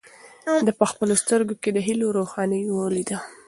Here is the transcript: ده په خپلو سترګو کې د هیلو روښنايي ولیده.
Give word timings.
ده 0.65 0.71
په 0.79 0.85
خپلو 0.91 1.13
سترګو 1.23 1.53
کې 1.61 1.69
د 1.73 1.77
هیلو 1.87 2.07
روښنايي 2.17 2.65
ولیده. 2.73 3.17